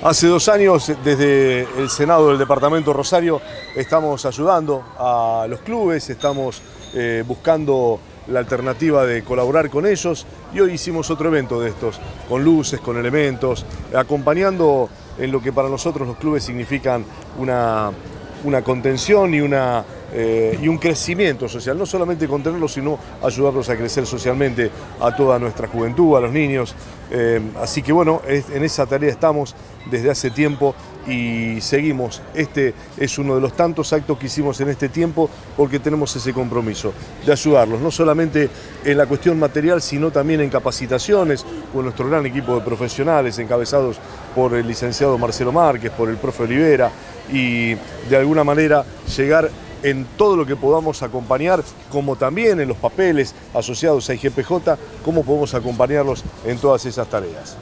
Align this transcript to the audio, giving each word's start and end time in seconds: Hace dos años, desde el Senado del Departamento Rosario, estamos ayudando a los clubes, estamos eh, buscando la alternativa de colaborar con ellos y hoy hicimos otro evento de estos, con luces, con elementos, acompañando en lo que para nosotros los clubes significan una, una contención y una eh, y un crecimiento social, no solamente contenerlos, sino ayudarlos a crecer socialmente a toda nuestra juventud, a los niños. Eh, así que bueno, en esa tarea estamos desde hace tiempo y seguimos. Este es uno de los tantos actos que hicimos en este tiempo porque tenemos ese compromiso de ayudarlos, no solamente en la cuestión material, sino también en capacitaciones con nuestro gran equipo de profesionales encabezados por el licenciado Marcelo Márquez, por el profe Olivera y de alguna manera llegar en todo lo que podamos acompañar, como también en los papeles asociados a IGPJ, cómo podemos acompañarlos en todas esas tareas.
Hace 0.00 0.26
dos 0.26 0.48
años, 0.48 0.90
desde 1.04 1.60
el 1.78 1.88
Senado 1.88 2.30
del 2.30 2.38
Departamento 2.38 2.92
Rosario, 2.92 3.40
estamos 3.76 4.26
ayudando 4.26 4.82
a 4.98 5.46
los 5.48 5.60
clubes, 5.60 6.10
estamos 6.10 6.60
eh, 6.94 7.22
buscando 7.24 8.00
la 8.26 8.40
alternativa 8.40 9.06
de 9.06 9.22
colaborar 9.22 9.70
con 9.70 9.86
ellos 9.86 10.26
y 10.52 10.58
hoy 10.58 10.72
hicimos 10.72 11.08
otro 11.10 11.28
evento 11.28 11.60
de 11.60 11.68
estos, 11.68 12.00
con 12.28 12.42
luces, 12.42 12.80
con 12.80 12.96
elementos, 12.96 13.64
acompañando 13.94 14.88
en 15.18 15.30
lo 15.30 15.40
que 15.40 15.52
para 15.52 15.68
nosotros 15.68 16.08
los 16.08 16.16
clubes 16.16 16.42
significan 16.42 17.04
una, 17.38 17.92
una 18.42 18.62
contención 18.62 19.32
y 19.34 19.40
una 19.40 19.84
eh, 20.14 20.58
y 20.60 20.68
un 20.68 20.76
crecimiento 20.76 21.48
social, 21.48 21.78
no 21.78 21.86
solamente 21.86 22.28
contenerlos, 22.28 22.74
sino 22.74 22.98
ayudarlos 23.22 23.70
a 23.70 23.76
crecer 23.76 24.04
socialmente 24.04 24.70
a 25.00 25.16
toda 25.16 25.38
nuestra 25.38 25.68
juventud, 25.68 26.14
a 26.18 26.20
los 26.20 26.32
niños. 26.32 26.74
Eh, 27.10 27.40
así 27.58 27.82
que 27.82 27.92
bueno, 27.92 28.20
en 28.26 28.62
esa 28.62 28.84
tarea 28.84 29.10
estamos 29.10 29.54
desde 29.90 30.10
hace 30.10 30.30
tiempo 30.30 30.74
y 31.06 31.60
seguimos. 31.60 32.22
Este 32.34 32.74
es 32.96 33.18
uno 33.18 33.34
de 33.34 33.40
los 33.40 33.54
tantos 33.54 33.92
actos 33.92 34.18
que 34.18 34.26
hicimos 34.26 34.60
en 34.60 34.68
este 34.68 34.88
tiempo 34.88 35.28
porque 35.56 35.78
tenemos 35.78 36.14
ese 36.14 36.32
compromiso 36.32 36.92
de 37.24 37.32
ayudarlos, 37.32 37.80
no 37.80 37.90
solamente 37.90 38.48
en 38.84 38.98
la 38.98 39.06
cuestión 39.06 39.38
material, 39.38 39.82
sino 39.82 40.10
también 40.10 40.40
en 40.40 40.50
capacitaciones 40.50 41.44
con 41.72 41.84
nuestro 41.84 42.08
gran 42.08 42.24
equipo 42.26 42.54
de 42.54 42.62
profesionales 42.62 43.38
encabezados 43.38 43.98
por 44.34 44.54
el 44.54 44.66
licenciado 44.66 45.18
Marcelo 45.18 45.52
Márquez, 45.52 45.90
por 45.90 46.08
el 46.08 46.16
profe 46.16 46.44
Olivera 46.44 46.90
y 47.30 47.74
de 48.08 48.16
alguna 48.16 48.44
manera 48.44 48.84
llegar 49.16 49.50
en 49.82 50.06
todo 50.16 50.36
lo 50.36 50.46
que 50.46 50.54
podamos 50.54 51.02
acompañar, 51.02 51.62
como 51.90 52.14
también 52.16 52.60
en 52.60 52.68
los 52.68 52.76
papeles 52.76 53.34
asociados 53.52 54.08
a 54.08 54.14
IGPJ, 54.14 54.52
cómo 55.04 55.24
podemos 55.24 55.54
acompañarlos 55.54 56.22
en 56.44 56.58
todas 56.58 56.86
esas 56.86 57.08
tareas. 57.08 57.56